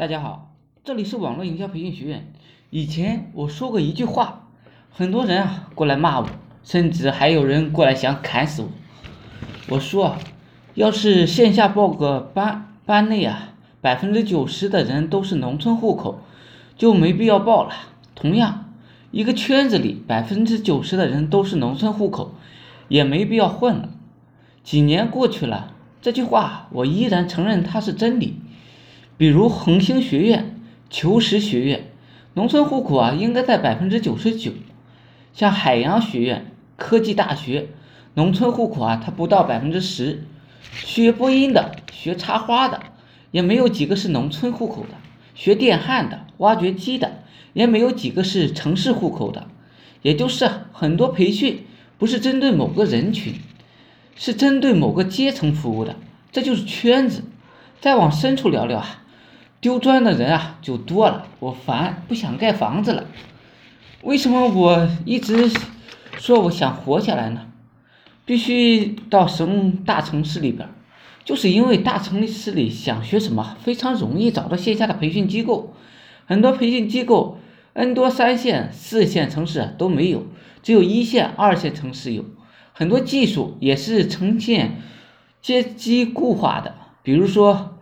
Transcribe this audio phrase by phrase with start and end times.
[0.00, 2.32] 大家好，这里是网络营销培训学院。
[2.70, 4.48] 以前我说过一句话，
[4.88, 6.26] 很多人啊过来骂我，
[6.64, 8.68] 甚至还有人过来想砍死我。
[9.68, 10.16] 我说，
[10.72, 13.52] 要是线下报个班，班内啊
[13.82, 16.22] 百分之九十的人都是农村户口，
[16.78, 17.74] 就没必要报了。
[18.14, 18.72] 同样，
[19.10, 22.34] 一个圈子里百分之九十的人都是农村户口，
[22.88, 23.90] 也没必要混了。
[24.64, 28.40] 几年过去了，这句话我依然承认它是真理。
[29.20, 30.56] 比如恒星学院、
[30.88, 31.90] 求实学院，
[32.32, 34.52] 农村户口啊应该在百分之九十九。
[35.34, 37.68] 像海洋学院、科技大学，
[38.14, 40.24] 农村户口啊它不到百分之十。
[40.72, 42.80] 学播音的、学插花的，
[43.30, 44.94] 也没有几个是农村户口的；
[45.34, 47.18] 学电焊的、挖掘机的，
[47.52, 49.48] 也没有几个是城市户口的。
[50.00, 51.66] 也就是很多培训
[51.98, 53.34] 不是针对某个人群，
[54.16, 55.96] 是针对某个阶层服务的，
[56.32, 57.22] 这就是圈子。
[57.82, 58.99] 再往深处聊聊啊。
[59.60, 63.04] 丢砖的人啊就多了，我烦，不想盖房子了。
[64.02, 65.50] 为什么我一直
[66.16, 67.46] 说我想活下来呢？
[68.24, 70.66] 必须到省大城市里边，
[71.26, 75.74] 就是因为大城市里想学什么非常容易找到线下的培训机构，
[76.24, 77.38] 很多培训机构
[77.74, 80.24] N 多三线、四线城市都没有，
[80.62, 82.24] 只有一线、二线城市有。
[82.72, 84.80] 很多技术也是呈现
[85.42, 87.76] 阶级固化的，比如说。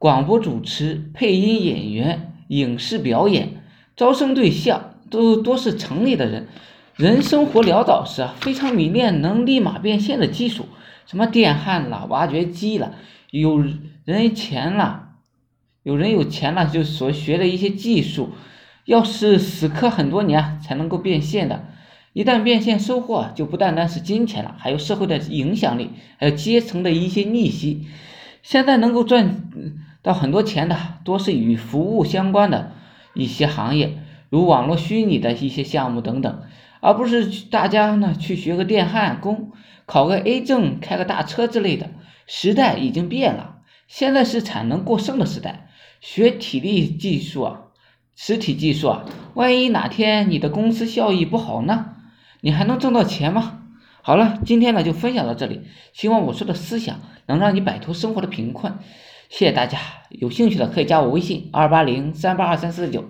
[0.00, 3.62] 广播主持、配音演员、影视表演，
[3.94, 6.48] 招生对象都多是城里的人，
[6.96, 10.64] 人生活潦倒时啊，非常迷恋能立马变现的技术，
[11.04, 12.92] 什么电焊啦、挖掘机啦，
[13.30, 13.62] 有
[14.06, 15.10] 人钱了，
[15.82, 18.30] 有人有钱了就所学的一些技术，
[18.86, 21.66] 要是死磕很多年才能够变现的，
[22.14, 27.86] 一旦变现收获就不单单是金钱了，还有社会的影响力，还有阶层的一些逆袭。
[28.42, 29.50] 现在能够赚。
[30.02, 32.72] 到很多钱的多是与服务相关的
[33.14, 33.98] 一些行业，
[34.28, 36.42] 如网络虚拟的一些项目等等，
[36.80, 39.52] 而不是大家呢去学个电焊工，
[39.84, 41.90] 考个 A 证，开个大车之类的。
[42.26, 43.56] 时代已经变了，
[43.88, 45.68] 现在是产能过剩的时代，
[46.00, 47.62] 学体力技术啊，
[48.14, 49.04] 实体技术啊，
[49.34, 51.96] 万一哪天你的公司效益不好呢，
[52.40, 53.62] 你还能挣到钱吗？
[54.00, 58.78] 好了，今天呢就分享到这里，希望我说的思想能让你摆脱生活的贫困。
[59.30, 59.78] 谢谢大家，
[60.10, 63.04] 有兴趣的可以加我微信二八零三八二三四九。